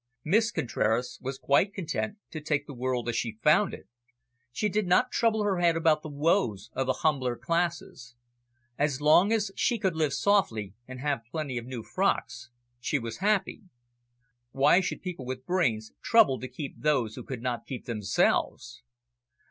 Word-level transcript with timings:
Miss 0.23 0.51
Contraras 0.51 1.19
was 1.21 1.37
quite 1.37 1.75
content 1.75 2.17
to 2.31 2.41
take 2.41 2.65
the 2.65 2.73
world 2.73 3.07
as 3.07 3.15
she 3.15 3.37
found 3.43 3.71
it. 3.71 3.87
She 4.51 4.67
did 4.67 4.87
not 4.87 5.11
trouble 5.11 5.43
her 5.43 5.59
head 5.59 5.75
about 5.77 6.01
the 6.01 6.09
woes 6.09 6.71
of 6.73 6.87
the 6.87 6.93
humbler 7.05 7.35
classes. 7.35 8.15
As 8.79 8.99
long 8.99 9.31
as 9.31 9.51
she 9.55 9.77
could 9.77 9.95
live 9.95 10.13
softly 10.13 10.73
and 10.87 10.99
have 11.01 11.21
plenty 11.29 11.59
of 11.59 11.67
new 11.67 11.83
frocks, 11.83 12.49
she 12.79 12.97
was 12.97 13.17
happy. 13.17 13.61
Why 14.49 14.79
should 14.81 15.03
people 15.03 15.27
with 15.27 15.45
brains 15.45 15.91
trouble 16.01 16.39
to 16.39 16.47
keep 16.47 16.79
those 16.81 17.13
who 17.13 17.21
could 17.23 17.43
not 17.43 17.67
keep 17.67 17.85
themselves? 17.85 18.81